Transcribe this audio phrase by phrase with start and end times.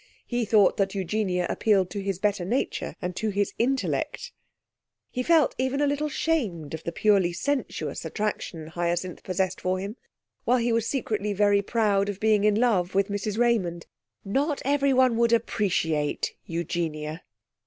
[0.25, 4.31] He thought that Eugenia appealed to his better nature and to his intellect.
[5.11, 9.97] He felt even a little ashamed of the purely sensuous attraction Hyacinth possessed for him,
[10.43, 13.85] while he was secretly very proud of being in love with Mrs Raymond.
[14.25, 17.21] Not everyone would appreciate Eugenia!